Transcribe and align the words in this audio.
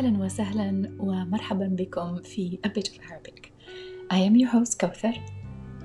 أهلا 0.00 0.18
وسهلا 0.24 0.90
ومرحبا 0.98 1.66
بكم 1.66 2.22
في 2.22 2.58
A 2.66 2.68
Bit 2.68 2.88
of 2.88 2.98
Arabic. 3.10 3.52
I 4.10 4.18
am 4.18 4.36
your 4.36 4.50
host 4.50 4.80
كوثر. 4.80 5.20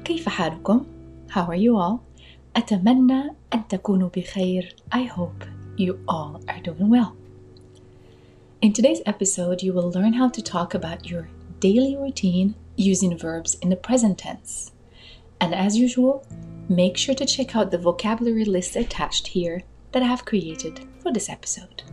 كيف 0.03 0.29
حالكم؟ 0.29 0.85
How 1.29 1.45
are 1.45 1.55
you 1.55 1.77
all? 1.77 1.99
أتمنى 2.55 3.35
أن 3.53 3.67
تكونوا 3.67 4.09
بخير. 4.09 4.75
I 4.91 5.03
hope 5.03 5.45
you 5.77 5.97
all 6.07 6.41
are 6.47 6.61
doing 6.63 6.89
well. 6.89 7.15
In 8.61 8.73
today's 8.73 9.01
episode, 9.05 9.63
you 9.63 9.73
will 9.73 9.91
learn 9.91 10.13
how 10.13 10.29
to 10.29 10.41
talk 10.41 10.73
about 10.73 11.09
your 11.09 11.27
daily 11.59 11.95
routine 11.97 12.53
using 12.77 13.17
verbs 13.17 13.55
in 13.61 13.69
the 13.69 13.75
present 13.75 14.17
tense. 14.17 14.71
And 15.39 15.55
as 15.55 15.77
usual, 15.77 16.23
make 16.69 16.95
sure 16.97 17.15
to 17.15 17.25
check 17.25 17.55
out 17.55 17.71
the 17.71 17.77
vocabulary 17.77 18.45
list 18.45 18.75
attached 18.75 19.27
here 19.27 19.63
that 19.91 20.03
I 20.03 20.05
have 20.05 20.25
created 20.25 20.75
for 20.99 21.11
this 21.11 21.29
episode. 21.29 21.83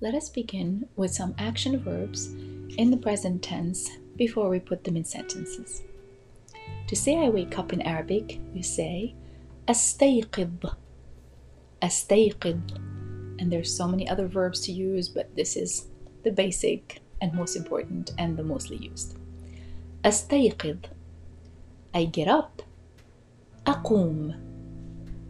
Let 0.00 0.14
us 0.14 0.28
begin 0.28 0.88
with 0.94 1.14
some 1.14 1.34
action 1.38 1.78
verbs 1.78 2.26
in 2.76 2.90
the 2.90 2.96
present 2.96 3.42
tense 3.42 3.90
before 4.16 4.48
we 4.48 4.60
put 4.60 4.84
them 4.84 4.96
in 4.96 5.04
sentences. 5.04 5.82
To 6.88 6.94
say 6.96 7.18
I 7.18 7.30
wake 7.30 7.58
up 7.58 7.72
in 7.72 7.82
Arabic, 7.82 8.38
you 8.54 8.62
say 8.62 9.14
أستيقظ 9.68 10.74
أستيقظ 11.82 12.60
and 13.38 13.52
there's 13.52 13.74
so 13.74 13.86
many 13.88 14.08
other 14.08 14.26
verbs 14.26 14.60
to 14.62 14.72
use, 14.72 15.08
but 15.08 15.34
this 15.36 15.56
is 15.56 15.88
the 16.24 16.30
basic 16.30 17.00
and 17.20 17.34
most 17.34 17.56
important 17.56 18.12
and 18.18 18.36
the 18.36 18.42
mostly 18.44 18.76
used. 18.76 19.16
أستيقظ 20.04 20.78
I 21.94 22.04
get 22.04 22.28
up 22.28 22.62
أقوم 23.66 24.34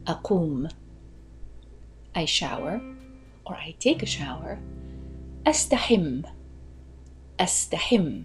أقوم 0.07 0.69
I 2.15 2.25
shower 2.25 2.81
or 3.51 3.55
I 3.55 3.75
take 3.79 4.03
a 4.03 4.07
shower 4.07 4.59
أستحم 5.47 6.23
أستحم 7.41 8.25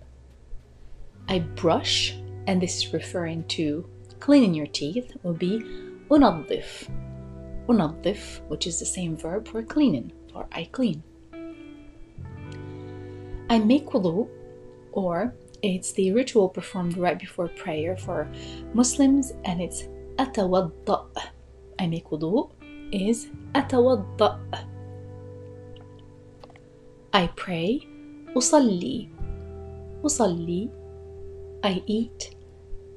I 1.29 1.39
brush 1.39 2.15
and 2.47 2.61
this 2.61 2.77
is 2.77 2.93
referring 2.93 3.43
to 3.49 3.85
cleaning 4.19 4.53
your 4.53 4.67
teeth 4.67 5.15
will 5.23 5.33
be 5.33 5.61
أنظف 6.09 6.89
أنظف 7.69 8.41
which 8.49 8.65
is 8.67 8.79
the 8.79 8.85
same 8.85 9.15
verb 9.15 9.47
for 9.47 9.61
cleaning 9.61 10.11
or 10.33 10.47
I 10.51 10.65
clean 10.71 11.03
I 13.49 13.59
make 13.59 13.85
wudu 13.87 14.27
or 14.93 15.35
it's 15.61 15.91
the 15.93 16.11
ritual 16.11 16.49
performed 16.49 16.97
right 16.97 17.19
before 17.19 17.47
prayer 17.49 17.95
for 17.95 18.27
Muslims 18.73 19.33
and 19.45 19.61
it's 19.61 19.83
أتوضأ 20.17 21.05
I 21.79 21.87
make 21.87 22.09
wudu 22.09 22.49
is 22.91 23.27
أتوضأ 23.53 24.39
I 27.15 27.27
pray 27.27 27.87
أصلي 28.37 29.09
أصلي 30.05 30.69
I 31.65 31.81
eat 31.89 32.35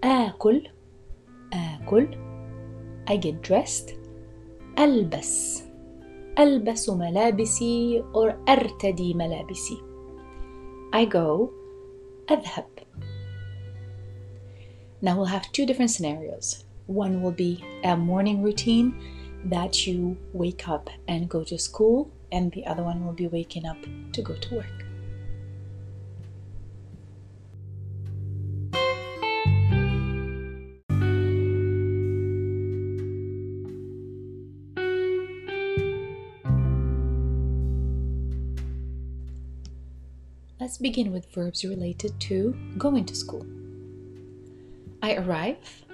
آكل 0.05 0.69
آكل 1.53 2.09
I 3.11 3.17
get 3.17 3.49
dressed 3.51 3.93
ألبس 4.79 5.63
ألبس 6.39 6.91
ملابسي 6.91 8.05
or 8.15 8.35
أرتدي 8.49 9.15
ملابسي 9.15 9.79
I 10.95 11.05
go 11.05 11.51
أذهب 12.31 12.65
Now 15.03 15.17
we'll 15.19 15.27
have 15.27 15.53
two 15.53 15.67
different 15.67 15.91
scenarios. 15.91 16.65
One 16.87 17.21
will 17.21 17.37
be 17.47 17.63
a 17.85 17.95
morning 17.95 18.43
routine 18.43 18.95
that 19.45 19.87
you 19.87 20.17
wake 20.33 20.67
up 20.67 20.89
and 21.07 21.29
go 21.29 21.45
to 21.45 21.59
school, 21.59 22.11
and 22.33 22.53
the 22.53 22.67
other 22.67 22.83
one 22.83 23.05
will 23.05 23.13
be 23.13 23.29
waking 23.29 23.67
up 23.67 23.79
to 24.13 24.23
go 24.23 24.35
to 24.35 24.55
work. 24.57 24.85
Let's 40.61 40.79
begin 40.79 41.13
with 41.13 41.33
verbs 41.35 41.65
related 41.65 42.19
to 42.21 42.57
going 42.79 43.05
to 43.07 43.15
school. 43.15 43.47
I 45.03 45.17
arrive, 45.17 45.85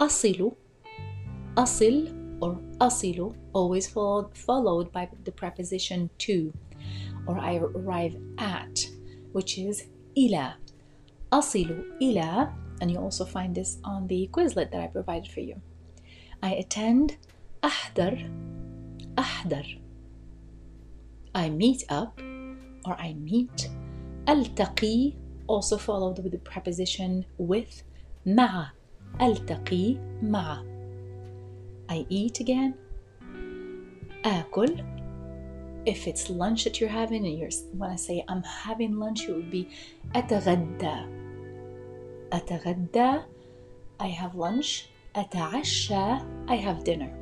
أصل, 0.00 0.52
أصل 1.56 2.17
or 2.40 2.60
أصل, 2.80 3.34
always 3.52 3.86
followed, 3.88 4.36
followed 4.36 4.92
by 4.92 5.08
the 5.24 5.32
preposition 5.32 6.10
to, 6.18 6.52
or 7.26 7.38
I 7.38 7.56
arrive 7.56 8.16
at, 8.38 8.86
which 9.32 9.58
is 9.58 9.84
إلى. 10.16 10.54
أصل 11.32 11.98
إلى, 12.02 12.52
and 12.80 12.90
you 12.90 12.98
also 12.98 13.24
find 13.24 13.54
this 13.54 13.78
on 13.84 14.06
the 14.08 14.28
Quizlet 14.32 14.70
that 14.72 14.80
I 14.80 14.86
provided 14.88 15.30
for 15.30 15.40
you. 15.40 15.60
I 16.42 16.54
attend 16.54 17.16
أحضر, 17.62 18.30
أحضر. 19.16 19.80
I 21.34 21.48
meet 21.48 21.84
up, 21.88 22.20
or 22.84 22.94
I 22.98 23.14
meet 23.14 23.70
ألتقي 24.28 25.14
also 25.46 25.76
followed 25.76 26.18
with 26.22 26.32
the 26.32 26.38
preposition 26.38 27.24
with 27.38 27.84
مع 28.26 28.70
ألتقي 29.20 29.98
مع 30.22 30.67
I 31.88 32.06
eat 32.08 32.40
again 32.40 32.74
آكل 34.24 34.84
if 35.86 36.06
it's 36.06 36.30
lunch 36.30 36.64
that 36.64 36.80
you're 36.80 36.88
having 36.88 37.26
and 37.26 37.38
you're 37.38 37.50
when 37.76 37.90
I 37.90 37.96
say 37.96 38.24
I'm 38.28 38.42
having 38.42 38.98
lunch 38.98 39.28
it 39.28 39.34
would 39.36 39.50
be 39.50 39.68
أتغدى 40.14 40.96
أتغدى 42.32 43.24
I 44.00 44.06
have 44.08 44.34
lunch 44.34 44.88
أتعشى 45.16 46.20
I 46.48 46.56
have 46.56 46.84
dinner 46.84 47.12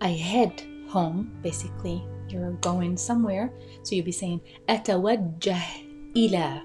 I 0.00 0.08
head 0.10 0.62
home 0.88 1.38
basically 1.42 2.04
you're 2.28 2.52
going 2.60 2.96
somewhere 2.96 3.52
so 3.82 3.94
you'll 3.94 4.04
be 4.04 4.12
saying 4.12 4.40
أتوجه 4.68 5.62
إلى 6.16 6.62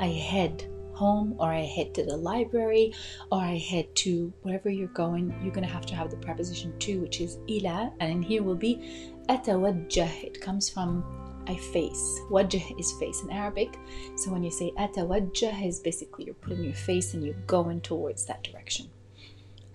I 0.00 0.08
head 0.08 0.64
home 0.95 1.35
or 1.37 1.51
I 1.51 1.61
head 1.61 1.93
to 1.95 2.05
the 2.05 2.17
library 2.17 2.93
or 3.31 3.39
I 3.39 3.57
head 3.57 3.93
to 3.97 4.33
wherever 4.41 4.69
you're 4.69 4.87
going, 4.87 5.35
you're 5.41 5.53
going 5.53 5.67
to 5.67 5.73
have 5.73 5.85
to 5.87 5.95
have 5.95 6.09
the 6.09 6.17
preposition 6.17 6.77
to, 6.79 7.01
which 7.01 7.21
is 7.21 7.37
ila, 7.49 7.91
and 7.99 8.23
here 8.23 8.43
will 8.43 8.55
be 8.55 9.19
atawajjah. 9.29 10.23
It 10.23 10.41
comes 10.41 10.69
from 10.69 11.03
I 11.47 11.55
face. 11.55 12.19
Wajah 12.31 12.79
is 12.79 12.91
face 12.93 13.21
in 13.21 13.29
Arabic. 13.29 13.77
So 14.15 14.31
when 14.31 14.43
you 14.43 14.51
say 14.51 14.71
atawajjah 14.77 15.67
is 15.67 15.79
basically 15.79 16.25
you're 16.25 16.33
putting 16.35 16.63
your 16.63 16.73
face 16.73 17.13
and 17.13 17.23
you're 17.23 17.35
going 17.45 17.81
towards 17.81 18.25
that 18.25 18.43
direction. 18.43 18.89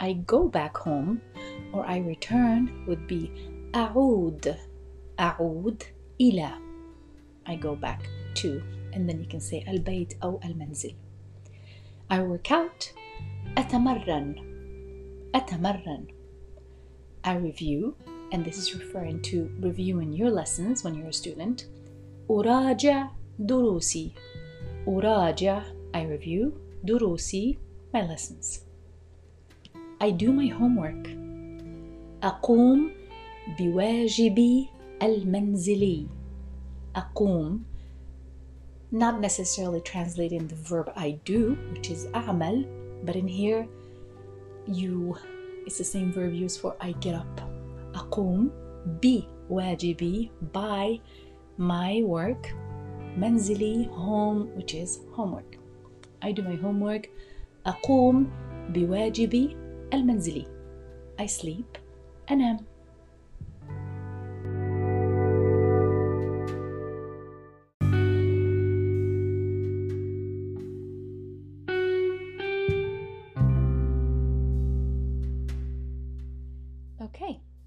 I 0.00 0.14
go 0.14 0.48
back 0.48 0.76
home 0.76 1.20
or 1.72 1.86
I 1.86 1.98
return 1.98 2.84
would 2.86 3.06
be 3.06 3.30
a'ud. 3.72 4.56
A'ud 5.19 5.82
ila. 6.20 6.59
I 7.47 7.54
go 7.56 7.76
back 7.76 8.09
to 8.36 8.62
and 8.92 9.09
then 9.09 9.20
you 9.20 9.26
can 9.26 9.41
say 9.41 9.64
al 9.66 9.78
bayt 9.78 10.14
or 10.22 10.41
al 10.42 10.54
manzil. 10.54 10.94
I 12.09 12.19
work 12.19 12.52
out 12.52 12.93
أتمرن 13.57 14.35
أتمرن 15.35 16.07
I 17.23 17.35
review 17.35 17.96
and 18.31 18.46
this 18.46 18.57
is 18.57 18.75
referring 18.75 19.22
to 19.23 19.49
reviewing 19.59 20.13
your 20.13 20.29
lessons 20.29 20.84
when 20.84 20.96
you're 20.96 21.09
a 21.09 21.13
student 21.13 21.66
أراجع 22.31 23.09
دروسي 23.40 24.11
أراجع 24.87 25.63
I 25.93 26.03
review 26.03 26.52
دروسي 26.84 27.57
my 27.96 28.02
lessons 28.02 28.59
I 30.02 30.11
do 30.11 30.31
my 30.31 30.47
homework 30.47 31.07
أقوم 32.23 32.91
بواجبي 33.59 34.67
المنزلي 35.03 36.07
أقوم 36.96 37.63
not 38.91 39.19
necessarily 39.19 39.81
translating 39.81 40.47
the 40.47 40.55
verb 40.55 40.91
I 40.96 41.19
do 41.25 41.57
which 41.73 41.90
is 41.90 42.07
أعمل 42.13 42.66
but 43.05 43.16
in 43.16 43.28
here 43.28 43.67
you 44.67 45.16
it's 45.66 45.78
the 45.78 45.84
same 45.84 46.11
verb 46.11 46.34
used 46.34 46.61
for 46.61 46.75
I 46.79 46.91
get 46.93 47.16
up 47.16 47.41
أقوم 47.93 48.52
بواجبي 49.02 50.29
by 50.53 50.99
my 51.59 52.03
work 52.03 52.53
منزلي 53.17 53.90
home 53.90 54.49
which 54.55 54.73
is 54.73 54.99
homework 55.11 55.57
I 56.22 56.31
do 56.31 56.41
my 56.41 56.55
homework 56.55 57.09
أقوم 57.66 58.28
بواجبي 58.69 59.57
المنزلي 59.93 60.47
I 61.19 61.25
sleep 61.25 61.79
أنام 62.31 62.57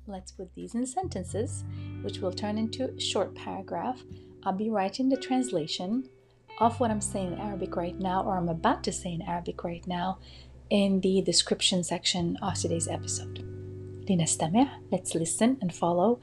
let's 0.06 0.32
put 0.32 0.54
these 0.54 0.74
in 0.74 0.86
sentences, 0.86 1.64
which 2.02 2.18
will 2.18 2.32
turn 2.32 2.58
into 2.58 2.90
a 2.90 3.00
short 3.00 3.34
paragraph. 3.34 4.02
I'll 4.44 4.52
be 4.52 4.70
writing 4.70 5.08
the 5.08 5.16
translation 5.16 6.08
of 6.60 6.80
what 6.80 6.90
I'm 6.90 7.00
saying 7.00 7.34
in 7.34 7.38
Arabic 7.38 7.76
right 7.76 7.98
now, 7.98 8.22
or 8.22 8.36
I'm 8.36 8.48
about 8.48 8.82
to 8.84 8.92
say 8.92 9.12
in 9.12 9.22
Arabic 9.22 9.64
right 9.64 9.86
now, 9.86 10.18
in 10.70 11.00
the 11.00 11.22
description 11.22 11.84
section 11.84 12.36
of 12.42 12.54
today's 12.54 12.88
episode. 12.88 13.44
لنستمع, 14.08 14.68
let's 14.90 15.14
listen 15.14 15.58
and 15.60 15.74
follow. 15.74 16.18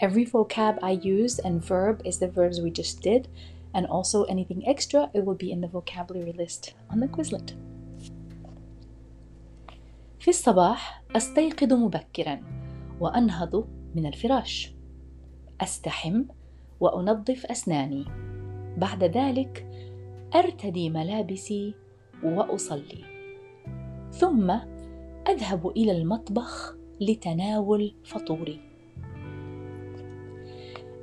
Every 0.00 0.24
vocab 0.24 0.78
I 0.82 0.92
use 0.92 1.38
and 1.38 1.64
verb 1.64 2.02
is 2.04 2.18
the 2.18 2.28
verbs 2.28 2.60
we 2.60 2.70
just 2.70 3.02
did, 3.02 3.28
and 3.74 3.86
also 3.86 4.24
anything 4.24 4.66
extra, 4.66 5.10
it 5.14 5.24
will 5.24 5.34
be 5.34 5.52
in 5.52 5.60
the 5.60 5.68
vocabulary 5.68 6.32
list 6.32 6.74
on 6.90 7.00
the 7.00 7.08
Quizlet. 7.08 7.54
في 10.20 10.28
الصباح 10.28 11.02
أستيقظ 11.16 11.72
مبكرا 11.72 12.59
وأنهض 13.01 13.67
من 13.95 14.05
الفراش. 14.05 14.75
أستحم 15.61 16.23
وأنظف 16.79 17.45
أسناني. 17.45 18.05
بعد 18.77 19.03
ذلك 19.03 19.67
أرتدي 20.35 20.89
ملابسي 20.89 21.73
وأصلي. 22.23 23.03
ثم 24.11 24.51
أذهب 25.27 25.67
إلى 25.67 25.91
المطبخ 25.91 26.75
لتناول 27.01 27.93
فطوري. 28.03 28.59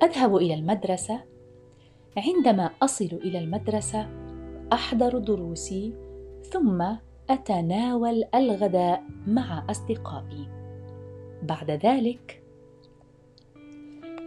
أذهب 0.02 0.36
إلى 0.36 0.54
المدرسة. 0.54 1.20
عندما 2.16 2.70
أصل 2.82 3.04
إلى 3.04 3.38
المدرسة 3.38 4.08
أحضر 4.72 5.18
دروسي 5.18 5.94
ثم 6.42 6.84
أتناول 7.30 8.24
الغداء 8.34 9.04
مع 9.26 9.66
أصدقائي. 9.70 10.57
بعد 11.42 11.70
ذلك 11.70 12.42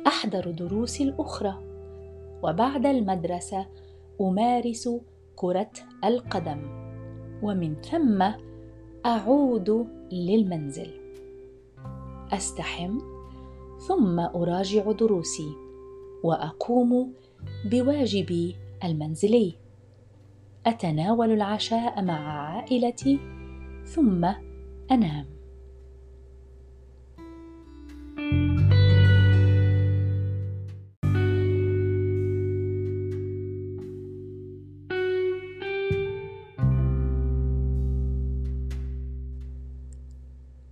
أحضر 0.07 0.51
دروسي 0.51 1.03
الأخرى 1.03 1.57
وبعد 2.43 2.85
المدرسة 2.85 3.67
أمارس 4.21 4.89
كرة 5.35 5.71
القدم 6.03 6.61
ومن 7.43 7.75
ثم 7.81 8.31
أعود 9.05 9.87
للمنزل. 10.11 10.91
أستحم 12.31 12.97
ثم 13.87 14.19
أراجع 14.19 14.91
دروسي 14.91 15.51
وأقوم 16.23 17.13
بواجبي 17.65 18.55
المنزلي. 18.83 19.55
أتناول 20.65 21.31
العشاء 21.31 22.01
مع 22.01 22.47
عائلتي 22.47 23.19
ثم 23.85 24.25
أنام. 24.91 25.40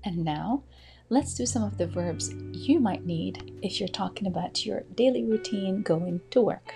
And 0.09 0.25
now, 0.25 0.65
let's 1.09 1.35
do 1.35 1.47
some 1.47 1.63
of 1.63 1.79
the 1.79 1.87
verbs 1.87 2.33
you 2.53 2.79
might 2.81 3.07
need 3.07 3.59
if 3.63 3.81
you're 3.81 3.89
talking 3.89 4.27
about 4.27 4.67
your 4.67 4.83
daily 4.95 5.25
routine 5.25 5.83
going 5.83 6.21
to 6.31 6.41
work. 6.41 6.75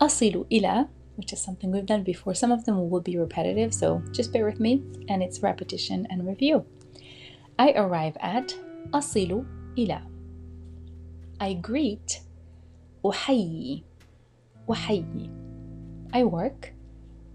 أصل 0.00 0.46
إلى 0.50 0.88
which 1.16 1.32
is 1.32 1.40
something 1.40 1.70
we've 1.70 1.86
done 1.86 2.02
before. 2.02 2.34
Some 2.34 2.52
of 2.52 2.64
them 2.64 2.90
will 2.90 3.00
be 3.00 3.16
repetitive, 3.16 3.72
so 3.72 4.02
just 4.10 4.32
bear 4.32 4.44
with 4.44 4.60
me 4.60 4.82
and 5.08 5.22
it's 5.22 5.42
repetition 5.42 6.06
and 6.10 6.26
review. 6.26 6.64
I 7.58 7.72
arrive 7.72 8.16
at 8.20 8.54
أصل 8.92 9.44
إلى 9.78 10.02
I 11.40 11.54
greet 11.54 12.20
أحيي 13.04 13.82
أحيي 14.70 15.30
I 16.12 16.24
work 16.24 16.72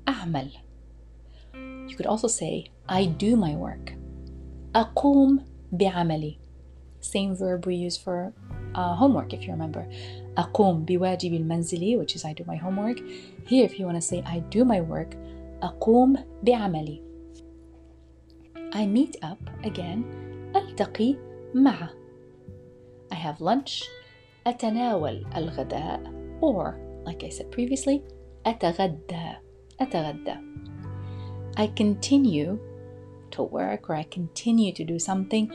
أعمل 0.08 0.52
You 1.90 1.96
could 1.96 2.06
also 2.06 2.28
say 2.28 2.66
I 2.88 3.06
do 3.06 3.36
my 3.36 3.56
work 3.56 3.94
أقوم 4.76 5.40
بعملي 5.72 6.38
Same 7.02 7.36
verb 7.36 7.66
we 7.66 7.76
use 7.76 7.98
for 7.98 8.34
uh, 8.76 8.96
homework 8.96 9.34
if 9.34 9.46
you 9.46 9.52
remember 9.54 9.86
أقوم 10.38 10.86
بواجبي 10.86 11.38
المنزلي 11.38 11.98
which 11.98 12.16
is 12.16 12.26
I 12.26 12.34
do 12.34 12.44
my 12.48 12.56
homework 12.56 13.00
here 13.46 13.66
if 13.66 13.80
you 13.80 13.86
want 13.86 13.96
to 13.96 14.02
say 14.02 14.24
I 14.26 14.40
do 14.40 14.66
my 14.66 14.82
work 14.82 15.16
أقوم 15.64 16.16
بعملي 16.44 17.02
I 18.74 18.86
meet 18.86 19.16
up 19.24 19.40
again 19.64 20.04
ألتقي 20.56 21.16
مع 21.56 21.90
I 23.12 23.16
have 23.16 23.42
lunch 23.42 23.84
أتناول 24.48 25.26
الغداء 25.36 26.00
or 26.42 26.78
like 27.06 27.24
I 27.24 27.30
said 27.30 27.52
previously 27.52 28.02
أتغدى 28.46 29.36
أتغدى 29.82 30.36
I 31.58 31.68
continue 31.68 32.58
to 33.34 33.44
work 33.44 33.90
or 33.90 33.96
I 33.96 34.04
continue 34.04 34.74
to 34.74 34.84
do 34.84 35.00
something 35.00 35.50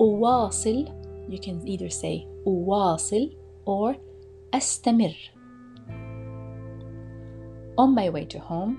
أواصل 0.00 0.88
you 1.28 1.38
can 1.38 1.66
either 1.66 1.90
say 1.90 2.26
أواصل 2.46 3.36
or 3.66 3.96
أستمر 4.54 5.14
On 7.78 7.94
my 7.94 8.08
way 8.10 8.24
to 8.24 8.38
home 8.38 8.76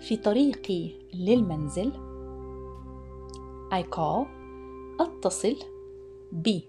في 0.00 0.16
طريقي 0.16 0.90
للمنزل 1.14 1.92
I 3.72 3.82
call 3.82 4.26
أتصل 5.00 5.56
ب 6.32 6.60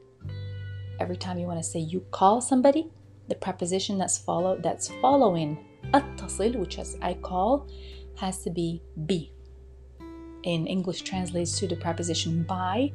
Every 0.99 1.17
time 1.17 1.37
you 1.37 1.45
want 1.45 1.59
to 1.59 1.63
say 1.63 1.79
you 1.79 1.99
call 2.11 2.41
somebody 2.41 2.87
the 3.27 3.35
preposition 3.35 3.97
that's 3.97 4.17
follow 4.17 4.57
that's 4.61 4.89
following 5.01 5.57
أتصل 5.93 6.59
which 6.59 6.79
is 6.79 6.97
I 7.01 7.13
call 7.13 7.67
has 8.15 8.43
to 8.43 8.49
be 8.49 8.81
be 9.05 9.31
in 10.43 10.67
English 10.67 11.01
translates 11.01 11.57
to 11.59 11.67
the 11.67 11.75
preposition 11.75 12.43
by 12.43 12.91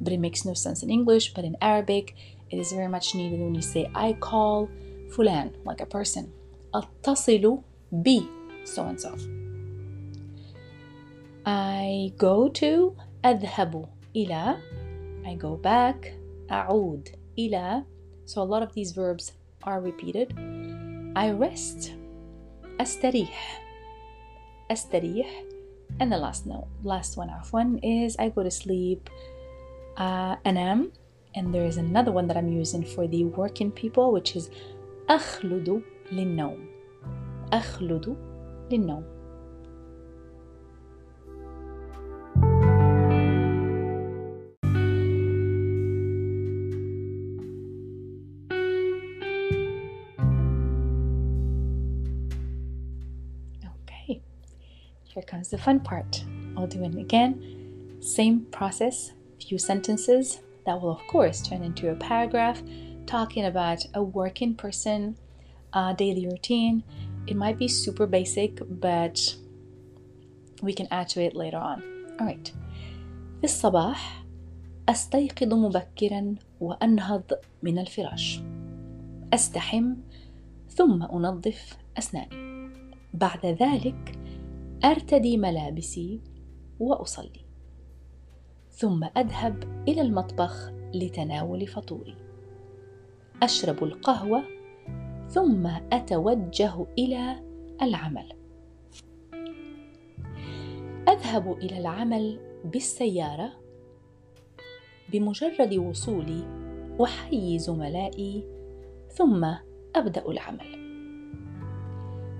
but 0.00 0.12
it 0.12 0.20
makes 0.20 0.44
no 0.44 0.54
sense 0.54 0.82
in 0.82 0.90
English 0.90 1.34
but 1.34 1.44
in 1.44 1.56
Arabic 1.60 2.14
it 2.50 2.58
is 2.58 2.72
very 2.72 2.88
much 2.88 3.14
needed 3.14 3.40
when 3.40 3.54
you 3.54 3.62
say 3.62 3.90
I 3.94 4.14
call 4.14 4.68
fulan 5.10 5.52
like 5.64 5.80
a 5.80 5.86
person 5.86 6.32
أتصل 6.74 7.62
ب 7.92 8.08
so 8.64 8.82
and 8.84 9.00
so 9.00 9.14
I 11.46 12.12
go 12.18 12.48
to 12.48 12.96
أذهب 13.24 13.88
إلى 14.16 14.56
I 15.24 15.34
go 15.34 15.56
back 15.56 16.14
أعود 16.50 17.08
إلى 17.38 17.84
so 18.26 18.42
a 18.42 18.44
lot 18.44 18.62
of 18.62 18.72
these 18.74 18.92
verbs 18.92 19.32
are 19.62 19.80
repeated 19.80 20.34
I 21.16 21.30
rest 21.30 21.92
أستريح 22.80 23.62
أستريح 24.70 25.47
and 26.00 26.10
the 26.10 26.16
last 26.18 26.46
note 26.46 26.66
last 26.82 27.16
one 27.16 27.28
one 27.50 27.78
is 27.78 28.16
I 28.18 28.28
go 28.28 28.42
to 28.42 28.50
sleep 28.50 29.10
uh, 29.96 30.36
أنام 30.46 30.90
and 31.36 31.52
there 31.54 31.66
is 31.66 31.76
another 31.76 32.12
one 32.12 32.26
that 32.28 32.36
I'm 32.36 32.48
using 32.48 32.84
for 32.84 33.06
the 33.06 33.24
working 33.24 33.70
people 33.70 34.12
which 34.12 34.36
is 34.36 34.50
أخلد 35.08 35.82
للنوم 36.12 36.58
أخلد 37.52 38.16
للنوم 38.70 39.04
here 55.08 55.22
comes 55.22 55.50
the 55.50 55.58
fun 55.58 55.80
part. 55.80 56.24
I'll 56.56 56.66
do 56.66 56.82
it 56.84 56.94
again. 56.96 57.98
Same 58.00 58.46
process, 58.50 59.12
few 59.40 59.58
sentences 59.58 60.40
that 60.66 60.80
will, 60.80 60.92
of 60.92 61.06
course, 61.06 61.42
turn 61.42 61.62
into 61.62 61.90
a 61.90 61.94
paragraph 61.94 62.62
talking 63.06 63.44
about 63.44 63.84
a 63.94 64.02
working 64.02 64.54
person, 64.54 65.16
uh, 65.72 65.92
daily 65.92 66.26
routine. 66.26 66.82
It 67.26 67.36
might 67.36 67.58
be 67.58 67.68
super 67.68 68.06
basic, 68.06 68.60
but 68.68 69.36
we 70.62 70.72
can 70.72 70.88
add 70.90 71.08
to 71.10 71.22
it 71.22 71.34
later 71.34 71.58
on. 71.58 71.82
All 72.18 72.26
right. 72.26 72.52
في 73.40 73.44
الصباح 73.44 74.24
أستيقظ 74.88 75.54
مبكرا 75.54 76.34
وأنهض 76.60 77.22
من 77.62 77.78
الفراش. 77.78 78.40
أستحم 79.32 79.94
ثم 80.68 81.02
أنظف 81.02 81.76
أسناني. 81.98 82.70
بعد 83.14 83.46
ذلك 83.46 84.18
أرتدي 84.85 85.37
ملابسي 85.37 86.21
وأصلي 86.79 87.45
ثم 88.69 89.03
أذهب 89.03 89.83
إلى 89.87 90.01
المطبخ 90.01 90.71
لتناول 90.93 91.67
فطوري. 91.67 92.15
أشرب 93.43 93.83
القهوة 93.83 94.43
ثم 95.27 95.67
أتوجه 95.67 96.85
إلى 96.97 97.43
العمل. 97.81 98.29
أذهب 101.09 101.51
إلى 101.51 101.77
العمل 101.77 102.39
بالسيارة 102.65 103.51
بمجرد 105.11 105.73
وصولي 105.73 106.43
احيي 107.03 107.59
زملائي 107.59 108.43
ثم 109.09 109.45
أبدأ 109.95 110.29
العمل. 110.29 110.79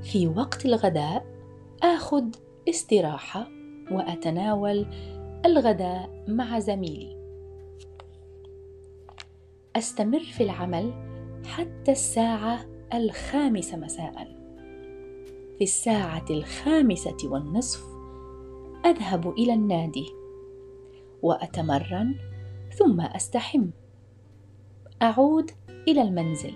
في 0.04 0.28
وقت 0.28 0.66
الغداء 0.66 1.39
آخذ 1.84 2.26
استراحة 2.70 3.48
وأتناول 3.92 4.86
الغداء 5.46 6.26
مع 6.28 6.60
زميلي. 6.60 7.18
أستمر 9.76 10.20
في 10.20 10.44
العمل 10.44 10.94
حتى 11.46 11.92
الساعة 11.92 12.66
الخامسة 12.94 13.78
مساء. 13.78 14.28
في 15.58 15.64
الساعة 15.64 16.26
الخامسة 16.30 17.18
والنصف 17.24 17.84
أذهب 18.86 19.30
إلى 19.30 19.54
النادي 19.54 20.06
وأتمرن 21.22 22.16
ثم 22.78 23.02
أستحم. 23.02 23.70
أعود 25.02 25.52
إلى 25.88 26.02
المنزل. 26.02 26.54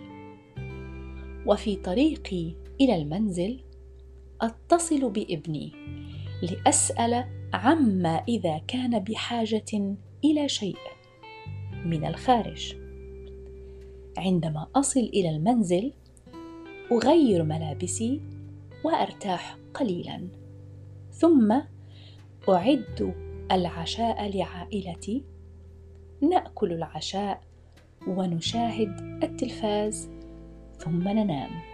وفي 1.45 1.75
طريقي 1.75 2.55
إلى 2.81 2.95
المنزل 2.95 3.63
أتصل 4.41 5.09
بابني 5.09 5.71
لأسأل 6.41 7.25
عما 7.53 8.23
إذا 8.27 8.57
كان 8.67 8.99
بحاجة 8.99 9.95
إلى 10.23 10.49
شيء 10.49 10.77
من 11.85 12.05
الخارج. 12.05 12.75
عندما 14.17 14.67
أصل 14.75 14.99
إلى 14.99 15.29
المنزل 15.29 15.93
أغير 16.91 17.43
ملابسي 17.43 18.21
وأرتاح 18.85 19.57
قليلا 19.73 20.27
ثم 21.11 21.61
أعد 22.49 23.13
العشاء 23.51 24.37
لعائلتي. 24.37 25.23
نأكل 26.21 26.71
العشاء 26.73 27.41
ونشاهد 28.07 29.19
التلفاز 29.23 30.09
ثم 30.77 31.07
ننام. 31.07 31.72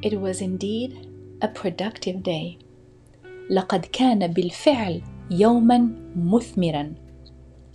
It 0.00 0.14
was 0.20 0.40
indeed 0.40 1.08
a 1.42 1.48
productive 1.48 2.22
day. 2.22 2.58
لقد 3.50 3.84
كان 3.84 4.26
بالفعل 4.26 5.02
يوما 5.30 5.90
مثمرا. 6.16 6.94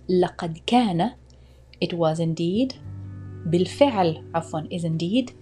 لقد 0.08 0.58
كان 0.66 1.10
it 1.84 1.92
was 1.92 2.20
indeed 2.20 2.74
بالفعل 3.46 4.24
عفوا 4.34 4.60
is 4.60 4.84
indeed 4.84 5.32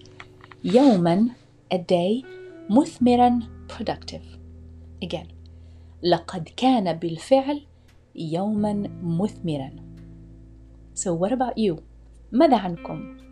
يوما 0.63 1.29
a 1.73 1.77
day 1.77 2.25
مثمرا 2.69 3.39
productive. 3.69 4.37
Again. 5.05 5.27
لقد 6.03 6.49
كان 6.57 6.93
بالفعل 6.93 7.61
يوما 8.15 8.89
مثمرا. 9.03 9.71
So 10.93 11.13
what 11.13 11.31
about 11.31 11.57
you? 11.57 11.81
ماذا 12.31 12.57
عنكم؟ 12.57 13.22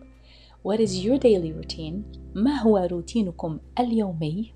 What 0.63 0.81
is 0.81 1.05
your 1.05 1.19
daily 1.19 1.53
routine? 1.53 2.05
ما 2.35 2.63
هو 2.63 2.77
روتينكم 2.79 3.59
اليومي? 3.79 4.53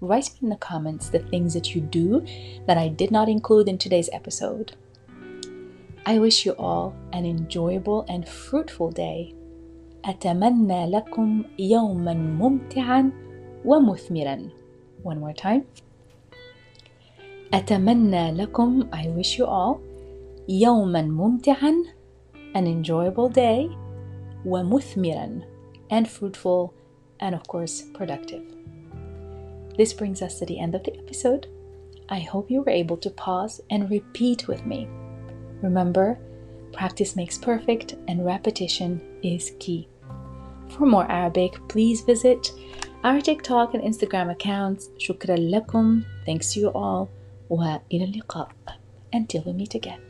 Write 0.00 0.30
me 0.34 0.38
in 0.42 0.48
the 0.50 0.56
comments 0.56 1.08
the 1.08 1.18
things 1.18 1.54
that 1.54 1.74
you 1.74 1.80
do 1.80 2.22
that 2.66 2.76
I 2.76 2.88
did 2.88 3.10
not 3.10 3.28
include 3.28 3.68
in 3.68 3.78
today's 3.78 4.10
episode. 4.12 4.76
I 6.04 6.18
wish 6.18 6.46
you 6.46 6.52
all 6.52 6.94
an 7.12 7.24
enjoyable 7.24 8.04
and 8.08 8.28
fruitful 8.28 8.90
day. 8.90 9.34
أتمنى 10.04 10.90
لكم 10.90 11.44
يوما 11.58 12.14
ممتعا 12.14 13.10
ومثمرا. 13.64 14.50
One 15.04 15.20
more 15.20 15.32
time. 15.32 15.64
أتمنى 17.54 18.32
لكم 18.32 18.88
I 18.92 19.08
wish 19.08 19.38
you 19.38 19.46
all 19.46 19.80
يوما 20.48 21.02
ممتعا 21.02 21.74
an 22.54 22.66
enjoyable 22.66 23.28
day 23.28 23.68
ومثمرا 24.44 25.42
and 25.90 26.08
fruitful 26.08 26.74
and, 27.20 27.34
of 27.34 27.46
course, 27.46 27.82
productive. 27.94 28.42
This 29.76 29.92
brings 29.92 30.22
us 30.22 30.38
to 30.38 30.46
the 30.46 30.58
end 30.58 30.74
of 30.74 30.82
the 30.84 30.96
episode. 30.98 31.46
I 32.08 32.20
hope 32.20 32.50
you 32.50 32.62
were 32.62 32.70
able 32.70 32.96
to 32.98 33.10
pause 33.10 33.60
and 33.70 33.90
repeat 33.90 34.48
with 34.48 34.64
me. 34.64 34.88
Remember, 35.62 36.18
practice 36.72 37.16
makes 37.16 37.38
perfect 37.38 37.94
and 38.08 38.24
repetition 38.24 39.00
is 39.22 39.52
key. 39.58 39.88
For 40.68 40.86
more 40.86 41.10
Arabic, 41.10 41.56
please 41.68 42.00
visit 42.02 42.50
our 43.04 43.20
TikTok 43.20 43.74
and 43.74 43.82
Instagram 43.82 44.30
accounts. 44.30 44.88
Shukran 44.98 45.50
lakum. 45.50 46.04
Thanks 46.24 46.54
to 46.54 46.60
you 46.60 46.68
all. 46.68 47.08
وإلى 47.50 48.22
اللقاء. 48.22 48.50
Until 49.12 49.42
we 49.44 49.52
meet 49.52 49.74
again. 49.74 50.09